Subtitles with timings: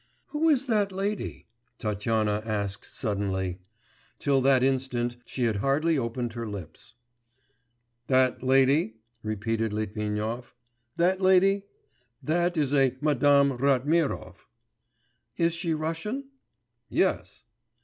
[0.29, 1.45] 'Who is that lady?'
[1.77, 3.59] Tatyana asked suddenly.
[4.17, 6.95] Till that instant she had hardly opened her lips.
[8.07, 10.55] 'That lady?' repeated Litvinov,
[10.97, 11.65] 'that lady?
[12.23, 14.47] That is a Madame Ratmirov.'
[15.37, 16.29] 'Is she Russian?'
[16.89, 17.43] 'Yes.